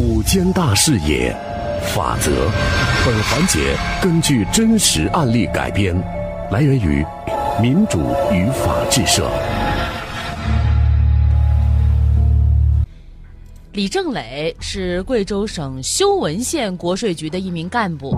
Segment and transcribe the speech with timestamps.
[0.00, 1.34] 五间大视野，
[1.92, 2.30] 法则。
[3.04, 5.92] 本环节根据真实案例改编，
[6.52, 7.04] 来源于
[7.60, 7.98] 民主
[8.32, 9.28] 与法治社。
[13.72, 18.16] 李正磊是贵州省修文县国税局的一名干部，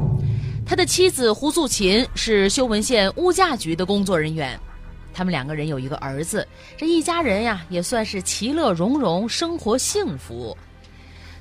[0.66, 4.60] 他的妻子胡素琴是修文县物价局的工作人员，
[5.14, 6.46] 他们两个人有一个儿子，
[6.76, 10.54] 这一家人呀也算是其乐融融，生活幸福。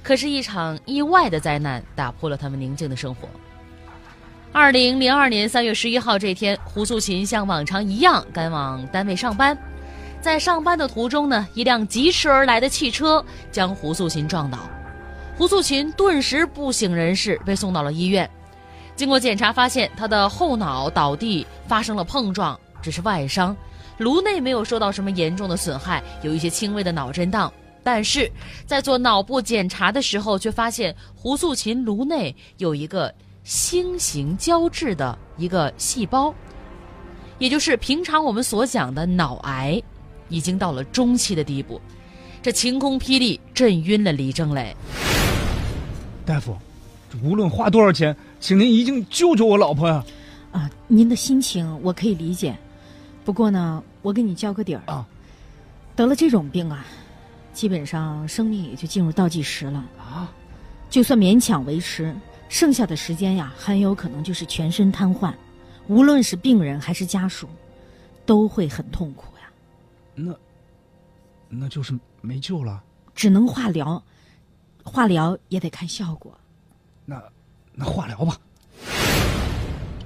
[0.02, 3.28] 可是，一场意外的灾难打破了他们宁静的生活。
[4.52, 9.56] 二零零二年三月十一号这天，胡素琴像往常一样赶往单位上班，
[10.20, 14.58] 在上班的途中呢，一辆疾驰而来的汽车将胡素琴撞倒，
[15.38, 18.28] 胡素琴顿时不省人事，被送到了医院。
[18.96, 23.56] 经过检查，发现她的后脑倒地发生了碰撞，只是外伤，
[24.00, 27.54] 颅内没有受到什么严重的损害，有一些轻微的脑震荡。
[27.84, 28.32] 但是
[28.66, 36.34] 在做脑部检查的时候，却发现胡素琴颅内有一个星形胶质的一个细胞，
[37.38, 39.82] 也就是平常我们所讲的脑癌，
[40.28, 41.82] 已经到了中期的地步。
[42.42, 44.76] 这晴空霹雳，震晕了李正磊。
[46.26, 46.56] 大夫，
[47.24, 50.06] 无论花多少钱，请您一定救救我老婆呀！
[50.52, 52.56] 啊，您的心情我可以理解，
[53.26, 55.06] 不过呢，我给你交个底儿啊，
[55.96, 56.86] 得了这种病啊。
[57.60, 60.32] 基本上生命也就进入倒计时了啊！
[60.90, 62.16] 就算勉强维持，
[62.48, 65.34] 剩下的时间呀，很有可能就是全身瘫痪。
[65.90, 67.50] 无论是病人还是家属，
[68.26, 69.52] 都会很痛苦呀。
[70.16, 70.34] 那，
[71.50, 72.82] 那就是没救了。
[73.14, 74.02] 只能化疗，
[74.86, 76.34] 化疗也得看效果。
[77.04, 77.22] 那，
[77.74, 78.38] 那化疗吧。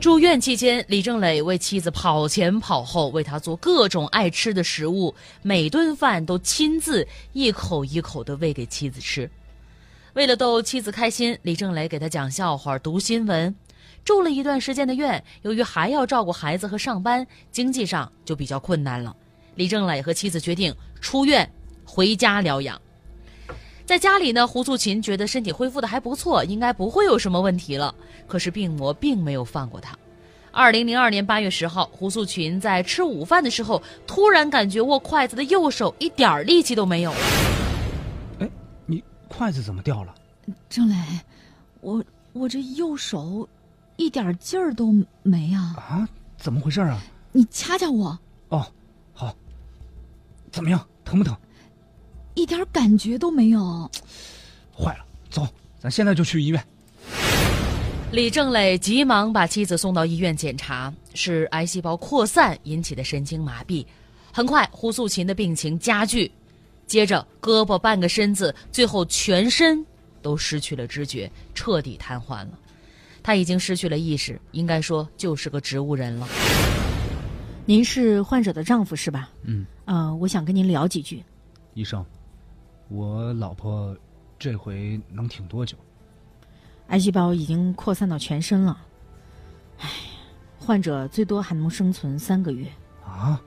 [0.04, 9.32] 住院期间，李正磊为妻子跑前跑后，为她做各种爱吃的食物，每顿饭都亲自一口一口的喂给妻子吃。
[10.12, 13.56] 为了逗妻子开心，李正磊给她讲笑话、读新闻。
[14.04, 19.16] 住了一段时间的院，由于还要照顾孩子和上班，经济上就比较困难了。
[19.56, 21.50] 李正磊和妻子决定出院
[21.86, 22.78] 回家疗养。
[23.86, 27.94] 在家里呢，胡素琴觉得身体恢复的还不错，应该不会有什么问题了。
[28.28, 29.98] 可是病魔并没有放过他。
[30.52, 37.18] 二零零二年八月十号，胡素琴在吃午饭的时候，突然感觉握筷子的右手一点力气都没有了。
[38.40, 38.50] 哎，
[38.86, 40.16] 你筷子怎么掉了？
[40.70, 40.96] 郑磊，
[41.82, 43.48] 我我这右手
[43.98, 44.94] 一点劲儿都
[45.24, 45.76] 没啊！
[45.78, 46.08] 啊，
[46.38, 47.02] 怎么回事啊？
[47.32, 48.18] 你掐掐我。
[48.50, 48.66] 哦，
[49.14, 49.36] 好。
[50.52, 50.88] 怎么样？
[51.04, 51.36] 疼不疼？
[52.36, 53.90] 一点感觉都没有，
[54.76, 55.06] 坏了！
[55.30, 55.48] 走，
[55.80, 56.64] 咱现在就去医院。
[58.12, 63.86] 李正磊急忙把妻子送到医院检查，是癌细胞扩散引起的神经麻痹。
[64.32, 66.32] 很快，胡素琴的病情加剧，
[66.86, 69.86] 接着胳膊半个身子，最后全身
[70.22, 72.50] 都失去了知觉，彻底瘫痪了。
[73.24, 76.28] 他已经失去了意识，应该说就是个植物人了。
[77.66, 79.30] 您是患者的丈夫是吧？
[79.44, 79.66] 嗯。
[79.86, 81.24] 呃，我想跟您聊几句。
[81.74, 82.06] 医生。
[82.94, 83.98] 我老婆
[84.38, 85.76] 这回能挺多久？
[86.90, 88.78] 癌细胞已经扩散到全身了。
[89.80, 89.90] 唉，
[90.60, 92.68] 患者最多还能生存三个月。
[93.04, 93.42] 啊？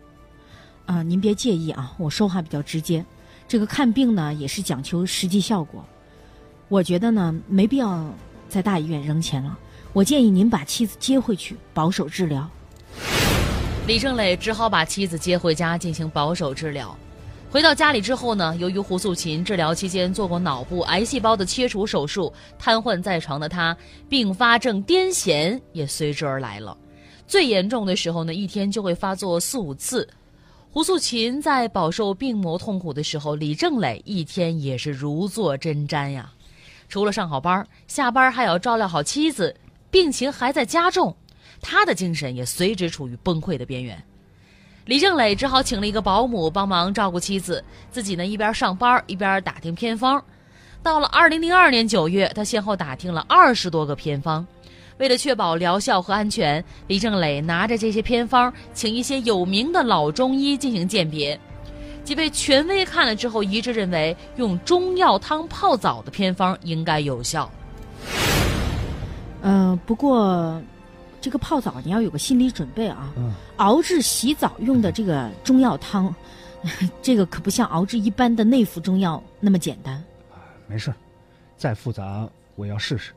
[0.87, 3.07] 啊，您别介意啊，我说话比较直接。
[3.47, 5.85] 这个看病呢，也是讲求实际效果。
[6.67, 8.05] 我觉得呢，没必要
[8.49, 9.57] 在大医院扔钱了。
[9.93, 12.51] 我建议您把妻子接回去，保守治疗。
[13.87, 16.97] 李正磊只好把妻子接回家进行保守治疗。
[17.49, 23.75] 回到家里之后呢，由于胡素琴治疗期间做过脑部癌细胞的切除手术，瘫痪在床的她，
[24.09, 26.77] 并发症癫痫也随之而来了。
[27.27, 30.07] 最严重的时候呢，一天就会发作四五次。
[30.71, 36.31] 胡素琴在饱受病魔痛苦的时候，李正磊一天也是如坐针毡呀。
[36.89, 39.55] 除了上好班，下班还要照料好妻子，
[39.91, 41.17] 病情还在加重，
[41.63, 44.05] 他的精神也随之处于崩溃的边缘。
[44.87, 50.23] 李正磊只好请了一个保姆帮忙照顾妻子，自己呢一边上班一边打听偏方。
[50.81, 54.47] 到了二零零二年九月，他先后打听了二十多个偏方。
[54.99, 61.39] 为了确保疗效和安全，李正磊拿着这些偏方，请一些有名的老中医进行鉴别。
[62.05, 67.51] 几位权威看了之后，一致认为用中药汤泡澡的偏方应该有效。
[69.43, 70.63] 嗯，不过。
[71.27, 73.13] 这个泡澡你要有个心理准备啊！
[73.57, 76.15] 熬制洗澡用的这个中药汤，
[77.03, 80.01] 这个可不像熬制一般的内服中药那么简单。
[80.69, 80.95] 没事，
[81.57, 83.11] 再复杂我要试试。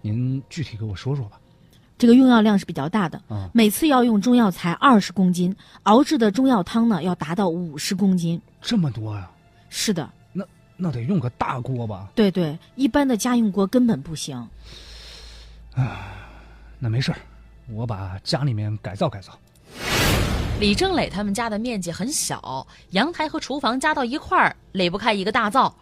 [0.00, 1.38] 您具体给我说说吧。
[1.96, 3.22] 这个用药量是比较大的，
[3.52, 5.54] 每次要用中药材二十公斤，
[5.84, 8.42] 熬制的中药汤呢要达到五十公斤。
[8.60, 9.30] 这么多呀？
[9.68, 10.10] 是的。
[10.32, 10.44] 那
[10.76, 12.10] 那得用个大锅吧？
[12.16, 14.48] 对对，一般的家用锅根本不行。
[16.80, 17.18] 那没事儿，
[17.74, 19.32] 我把家里面改造改造。
[20.60, 25.74] 李正磊他们家的面积很小，阳台和厨房加到一块儿垒不开一个大灶。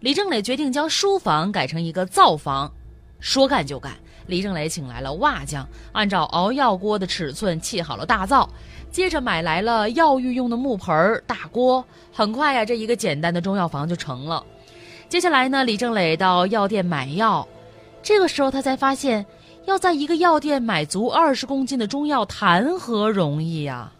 [0.00, 2.72] 李正磊决定将书房改成一个灶房，
[3.20, 3.92] 说干就干。
[4.26, 8.48] 李正磊请来了瓦匠，按照熬药锅的尺寸砌好了大灶，
[8.90, 11.84] 接着买来了药浴用的木盆儿、大锅。
[12.12, 14.42] 很快呀，这一个简单的中药房就成了。
[15.08, 17.46] 接下来呢，李正磊到药店买药，
[18.02, 19.26] 这个时候他才发现，
[19.64, 23.92] 要在一个药店买足二十公斤的中药，谈何容易呀！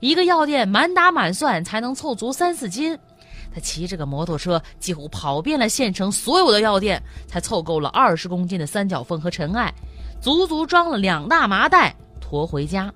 [0.00, 2.96] 一个药店满打满算才能凑足三四斤，
[3.52, 9.72] 他骑着个摩托车，几乎跑遍了县城所有的药店，才凑够了二十公斤的三角凤和陈艾，
[10.20, 12.92] 足足装了两大麻袋，驮回家。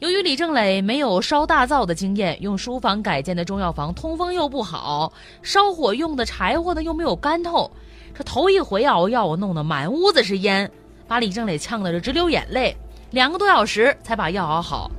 [0.00, 5.10] 由于李正磊没有烧大灶的经验，用书房改建的中药房通风又不好，
[5.42, 7.70] 烧火用的柴火呢又没有干透，
[8.12, 10.70] 这头一回熬药，我弄得满屋子是烟，
[11.06, 12.76] 把李正磊呛得是直流眼泪，
[13.10, 14.90] 两个多小时才把药熬好。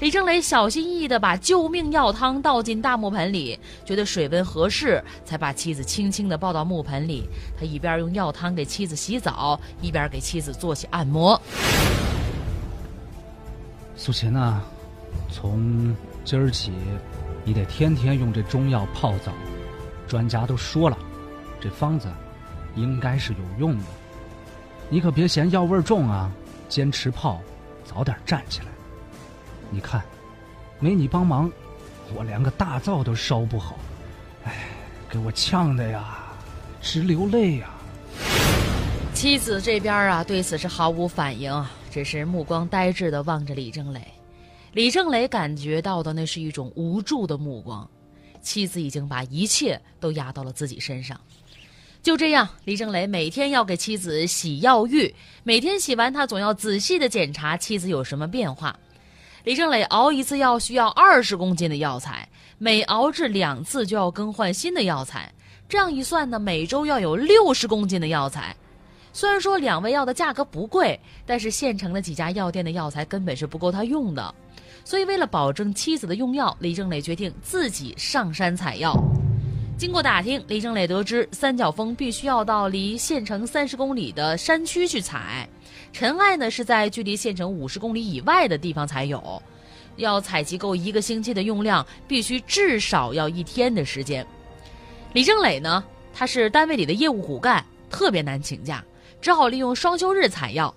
[0.00, 7.28] 李正磊小心翼翼地把救命药汤倒进大木盆里，觉得水温合适，才把妻子轻轻地抱到木盆里。
[7.56, 11.40] 他一边用药汤给妻子洗澡，一边给妻子做起按摩。
[13.96, 14.60] 苏秦呐，
[15.30, 15.94] 从
[16.24, 16.72] 今儿起，
[17.44, 19.32] 你得天天用这中药泡澡。
[20.08, 20.98] 专家都说了，
[21.60, 22.08] 这方子
[22.74, 23.84] 应该是有用的。
[24.90, 26.30] 你可别嫌药味重啊，
[26.68, 27.40] 坚持泡，
[27.84, 28.66] 早点站起来。
[29.70, 30.02] 你看，
[30.78, 31.50] 没你帮忙，
[32.14, 33.76] 我连个大灶都烧不好。
[34.44, 34.68] 哎，
[35.08, 36.18] 给我呛的呀，
[36.80, 37.70] 直流泪呀！
[39.14, 44.06] 妻子这边啊，对此是毫无反应，只是目光呆滞地望着李正磊。
[44.72, 47.88] 李正磊感觉到的那是一种无助的目光，
[48.42, 51.18] 妻子已经把一切都压到了自己身上。
[52.04, 58.78] 就这样，李正磊每天要给妻子洗药浴，每天洗完，他总要仔细地检查妻子有什么变化。
[59.44, 62.28] 李正磊熬一次药需要二十公斤的药材，
[62.58, 65.32] 每熬制两次就要更换新的药材。
[65.66, 68.54] 这样一算呢，每周要有六十公斤的药材。
[69.14, 74.34] 虽然说两味药的价格不贵，但是县城的几家药店的药材根本是不够他用的。
[74.84, 78.94] 所以为了保证妻子的用药，李正磊决定自己上山采药。
[79.84, 85.46] 经过打听，李正磊得知三角蜂必须要到离县城三十公里的山区去采。
[85.92, 89.42] 陈艾呢是在距离县城五十公里以外的地方才有，
[89.96, 94.26] 要采集够一个星期的用量，必须至少要一天的时间。
[95.12, 95.84] 李正磊呢，
[96.14, 98.82] 他是单位里的业务骨干，特别难请假，
[99.20, 100.74] 只好利用双休日采药。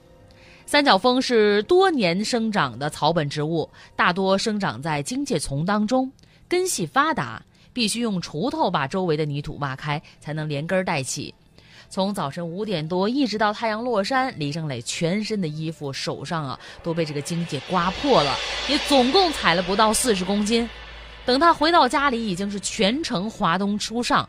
[0.65, 6.11] 三角蜂是多年生长的草本植物，大多生长在荆芥丛当中，
[6.49, 7.41] 根系发达，
[7.77, 11.31] 必须用锄头把周围的泥土挖开，才能连根带起。
[11.89, 18.35] 从早晨五点多一直到太阳落山，李正磊全身的衣服、手上啊都被这个荆棘刮破了，
[18.67, 20.67] 也总共采了不到四十公斤。
[21.23, 24.27] 等他回到家里，已经是全程华东初上。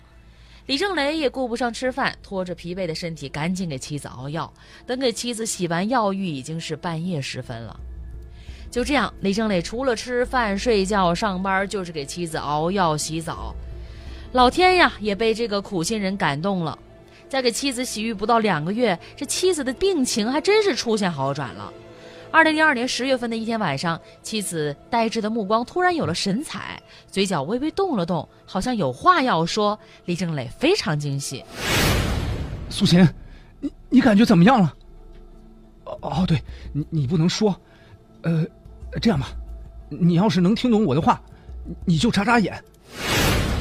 [0.67, 4.53] 李正磊也顾不上吃饭，拖着疲惫的身体赶紧给妻子熬药。
[4.87, 7.81] 等给妻子洗完药浴，已经是半夜时分了。
[8.70, 13.55] 就这样，李正磊除了吃饭、睡觉、上班，就是给妻子熬药、洗澡。
[14.32, 16.79] 老天呀，也被这个苦心人感动了。
[17.31, 21.72] 在给妻子洗浴不到两个月，这妻子的病情还真是出现好转了。
[22.31, 26.79] 二零零二年十月份的一天晚上，妻子呆滞的目光突然有了神采，
[27.10, 29.79] 嘴角微微动了动，好像有话要说。
[30.05, 31.43] 李正磊非常惊喜
[32.69, 33.06] ：“苏琴，
[33.60, 34.75] 你你感觉怎么样了
[35.84, 37.58] ？”“哦哦，对，你你不能说。
[38.22, 38.44] 呃，
[39.01, 39.29] 这样吧，
[39.89, 41.20] 你要是能听懂我的话，
[41.84, 42.63] 你就眨眨眼。”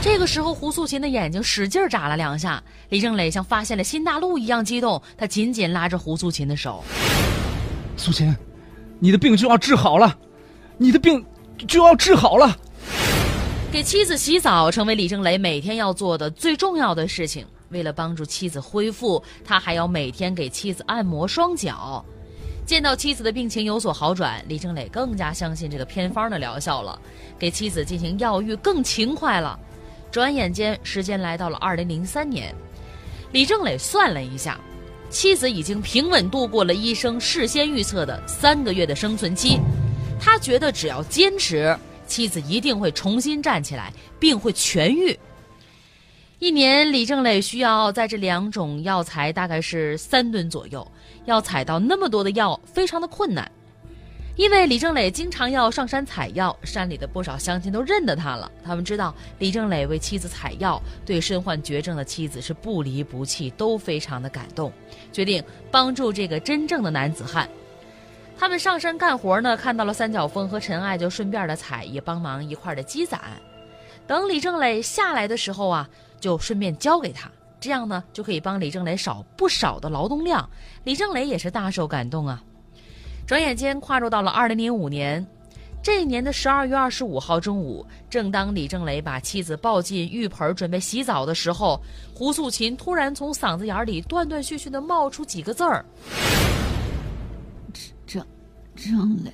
[0.02, 2.64] 这个时候，胡素琴的眼睛使劲眨了两下。
[2.90, 6.84] 李正磊像发现了新大陆一样激动，他紧紧拉着胡素琴的手
[7.98, 8.34] ：“素琴，
[9.00, 10.18] 你的病就要治好了，
[10.78, 11.26] 你的病
[11.68, 12.56] 就要治好了。”
[13.70, 17.46] 给妻子洗澡成为李正磊每天要做的最重要的事情。
[17.70, 22.06] 为了帮助妻子恢复，他还要每天给妻子按摩双脚。
[22.68, 27.00] 见到妻子的病情有所好转，李正磊更加相信这个偏方的疗效了，
[27.40, 29.58] 给妻子进行药浴更勤快了。
[30.12, 32.54] 转眼间，时间来到了二零零三年，
[33.32, 34.60] 李正磊算了一下，
[35.10, 39.58] 妻子已经平稳度过了医生事先预测的三个月的生存期。
[40.20, 41.74] 他觉得只要坚持，
[42.06, 45.18] 妻子一定会重新站起来，并会痊愈。
[46.40, 50.88] 一年，李正磊需要在这两种药材大概是三吨左右，
[51.26, 53.52] 要采到那么多的药，非常的困难。
[54.36, 58.52] 因为李正磊经常要上山采药，山里的不少乡亲都认得他了。
[58.64, 64.72] 他们知道李正磊为妻子采药，对身患绝症的妻子是不离不弃，都非常的感动，
[65.12, 67.50] 决定帮助这个真正的男子汉。
[68.38, 73.20] 他们上山干活呢，看到了三角风和陈爱，就顺便的采，也帮忙一块的积攒。
[74.06, 75.90] 等李正磊下来的时候啊，
[76.20, 80.50] 就顺便交给他，这样呢就可以帮李正磊少不少的劳动量。
[80.84, 82.44] 李正磊也是大受感动啊。
[83.26, 85.26] 转眼间跨入到了二零零五年，
[85.84, 91.78] 这一年的十二月二十五号中午，正当李正雷把妻子抱进浴盆准备洗澡的时候，
[92.16, 95.86] 胡素琴突然从嗓子眼里断断续续的冒出几个字儿
[98.08, 98.26] ：“郑
[98.76, 99.32] 郑磊，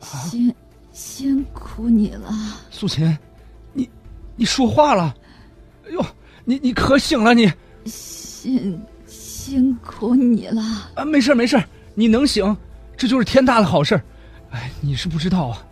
[0.00, 0.52] 辛
[0.92, 2.32] 辛苦你了。”
[2.70, 3.16] 素琴，
[3.72, 3.88] 你
[4.34, 5.14] 你说话了？
[5.92, 6.04] 哎呦，
[6.46, 7.52] 你你可醒了你？
[7.84, 10.62] 辛辛苦你了
[10.94, 11.04] 啊！
[11.04, 11.62] 没事没事。
[11.94, 12.56] 你能醒，
[12.96, 14.00] 这就是天大的好事
[14.50, 15.62] 哎，你是不知道啊，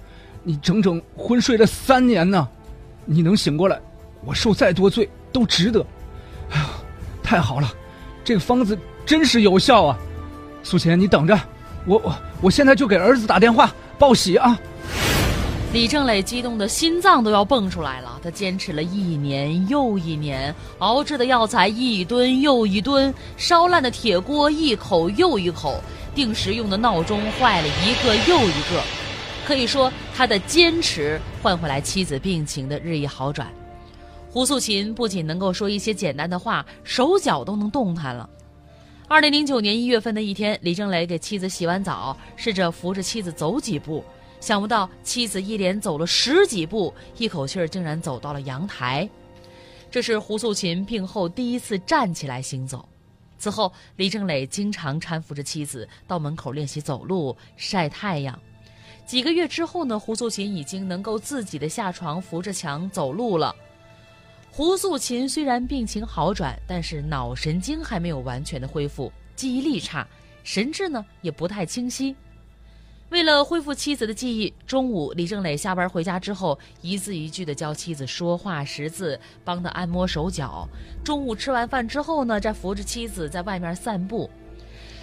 [0.44, 2.46] 你整整昏睡了三年呢，
[3.06, 3.80] 你能醒过来，
[4.22, 5.84] 我受再多罪都值得。
[6.50, 6.68] 哎呀，
[7.22, 7.72] 太好了，
[8.22, 9.98] 这个方子真是有效啊！
[10.62, 11.38] 苏琴，你等着，
[11.86, 14.58] 我我我现在就给儿子打电话报喜啊！
[15.72, 25.80] 李正磊激动的心脏都要蹦出来了，他坚持了一年又一年，熬制的药材一吨又一吨，烧烂的铁锅一口又一口。
[26.12, 28.82] 定时用的闹钟坏了一个又一个，
[29.46, 33.46] 可以说他的坚持换回来妻子病情的日益好转。
[34.28, 38.28] 胡素琴不仅能够说一些简单的话，手脚都能动弹了。
[39.06, 44.04] 二零零九年一月份的一天，李正磊给妻子洗完澡，试着扶着妻子走几步，
[44.40, 49.08] 想不到妻子一连走了十几步，一口气儿竟然走到了阳台。
[49.90, 52.88] 这是胡素琴病后第一次站起来行走。
[53.38, 58.38] 此后，李正磊经常搀扶着妻子到门口练习走路、晒太阳。
[59.06, 63.54] 几个月之后呢，胡素琴已经能够自己的下床、扶着墙走路了。
[64.50, 70.06] 胡素琴虽然病情好转，但是脑神经还没有完全的恢复，记忆力差，
[70.44, 72.14] 神志呢也不太清晰。
[73.10, 80.68] 为了恢复妻子的记忆，中午李正磊下班回家之后，一字一句的教妻子说话识字，帮她按摩手脚。
[81.02, 84.30] 中午吃完饭之后呢，再扶着妻子在外面散步。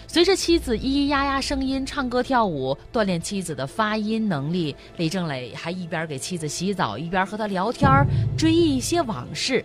[0.07, 4.73] 随着妻子咿咿呀呀声音唱歌跳舞，锻炼妻子的发音能力。
[4.95, 7.91] 李正磊还一边给妻子洗澡，一边和她聊天，
[8.37, 9.63] 追忆一些往事。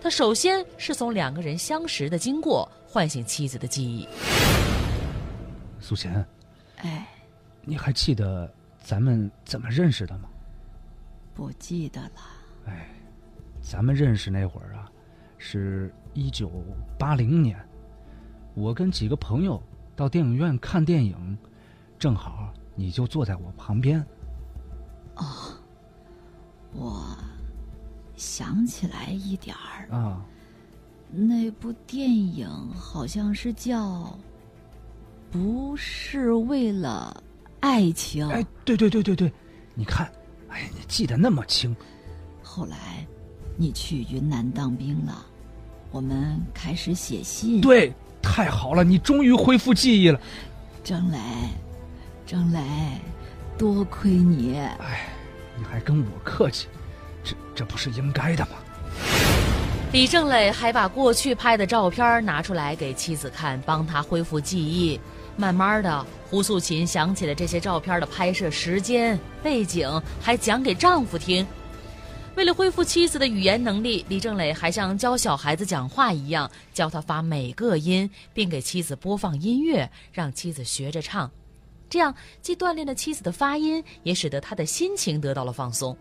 [0.00, 4.08] 他首先是从两个人相识的经过唤醒妻子的记忆。
[5.80, 6.26] 苏贤，
[6.78, 7.06] 哎。
[7.68, 10.28] 你还记得咱们怎么认识的吗？
[11.34, 12.10] 不记得了。
[12.66, 12.88] 哎，
[13.60, 14.90] 咱们认识那会儿啊，
[15.36, 16.50] 是一九
[16.96, 17.58] 八零年，
[18.54, 19.60] 我跟几个朋友
[19.96, 21.36] 到电影院看电影，
[21.98, 24.00] 正好你就坐在我旁边。
[25.16, 25.24] 哦，
[26.72, 27.18] 我
[28.16, 30.24] 想起来一点儿啊，
[31.10, 34.04] 那部电影好像是叫
[35.32, 37.22] 《不是为了》。
[37.66, 39.32] 爱情，哎，对对对对对，
[39.74, 40.08] 你看，
[40.48, 41.74] 哎，你记得那么清。
[42.40, 43.04] 后来，
[43.56, 45.26] 你去云南当兵了，
[45.90, 47.60] 我们开始写信。
[47.60, 47.92] 对，
[48.22, 50.20] 太好了，你终于恢复记忆了。
[50.84, 51.18] 张磊，
[52.24, 52.60] 张磊，
[53.58, 54.56] 多亏你。
[54.56, 55.08] 哎，
[55.58, 56.68] 你还跟我客气，
[57.24, 58.52] 这这不是应该的吗？
[59.92, 65.00] 李正磊还把过去拍的照片拿出来给妻子看，帮他恢复记忆。
[65.36, 71.46] 慢慢的，胡素琴想起了这些照片的拍摄时间、背景，还讲给丈夫听。
[72.36, 81.30] 为了恢复妻子的语言能力，李正磊还像教小孩子讲话一样，教他发每个音，并给妻子播放音乐，让妻子学着唱。
[81.88, 85.96] 这样既锻炼了妻子的发音，也使得他的心情得到了放松。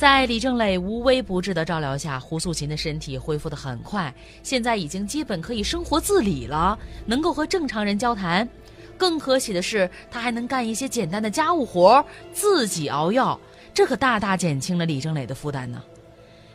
[0.00, 4.10] 在李正磊无微不至的照料下，胡素琴的身体恢复得很快，
[4.42, 8.48] 现在已经基本可以生活自理了，能够和正常人交谈。
[8.96, 12.02] 更可喜的是，她还能干一些简单的家务活，
[12.32, 13.38] 自己熬药，
[13.74, 15.82] 这可大大减轻了李正磊的负担呢。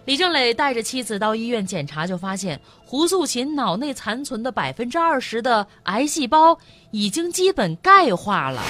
[0.05, 6.57] 李正磊带着妻子到医院检查，就发现胡素琴脑内残存的百分之二十的癌细胞
[6.89, 8.63] 已经基本钙化了。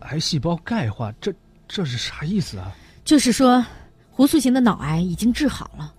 [0.00, 1.30] 癌细胞钙化，这
[1.68, 2.74] 这是啥意思啊？
[3.08, 3.64] 就是说，
[4.10, 5.90] 胡素琴的脑癌已经治好了，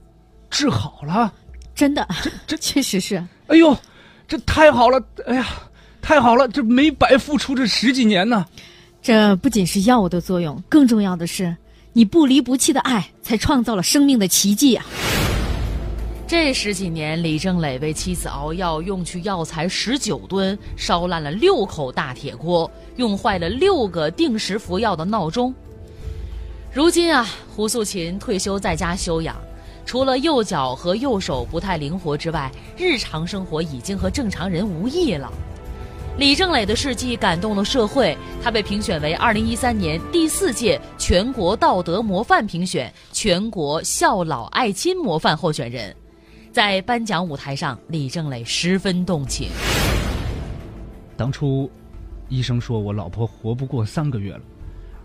[0.52, 1.34] 治好了，
[1.74, 3.16] 真的，这这 确实是。
[3.48, 3.76] 哎呦，
[4.28, 5.04] 这太好了！
[5.26, 5.48] 哎呀，
[6.04, 8.46] 太好了，这没白付出这十几年呢。
[9.02, 11.58] 这不仅是药物的作用，更重要的是，
[11.94, 14.86] 你不离不弃的爱才创造了生命的奇迹啊！
[16.28, 25.52] 这十几年，李正磊为妻子熬药用去药材十九吨，烧烂了六口大铁锅，用坏了六个定时服药的闹钟。
[26.72, 29.36] 如今啊，胡素琴退休在家休养，
[29.88, 35.34] 除了右脚和右手不太灵活之外，日常生活已经和正常人无异了。
[36.20, 45.96] 李正磊的事迹感动了社会，他被评选为2013年第四届全国道德模范评选全国孝老爱亲模范候选人。
[46.52, 49.50] 在颁奖舞台上，李正磊十分动情。
[51.18, 51.68] 当初，
[52.28, 54.42] 医生说我老婆活不过三个月了，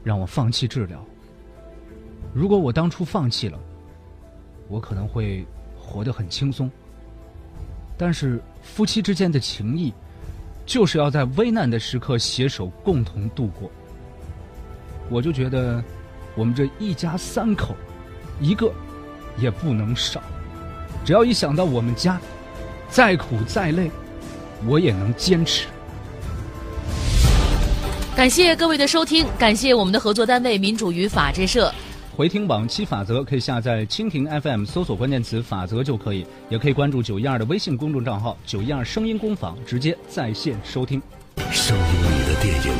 [0.02, 1.02] 让我放弃治疗。
[2.34, 3.56] 如果我当初放弃了，
[4.68, 5.46] 我可能会
[5.80, 6.68] 活得很轻松。
[7.96, 9.94] 但是夫妻之间的情谊，
[10.66, 13.70] 就是要在危难的时刻携手共同度过。
[15.08, 15.80] 我就觉得，
[16.34, 17.76] 我们这一家三口，
[18.40, 18.72] 一个
[19.38, 20.20] 也不能少。
[21.04, 22.20] 只要一想到我们家，
[22.88, 23.88] 再苦再累，
[24.66, 25.68] 我也能坚持。
[28.16, 31.72] 感谢各位的收听，感谢我们的合作单位民主与法制社。
[32.16, 41.02] 回听往期法则，可以下载蜻蜓 FM，搜索关键词“法则”就可以，也可以关注九一二的微信公众账号“九一二声音工坊”，直接在线收听。
[41.50, 42.72] 声音里的电影，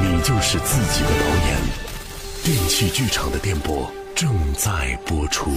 [0.00, 1.56] 你就是自己的导演。
[2.44, 5.50] 电器剧场的电波正在播出。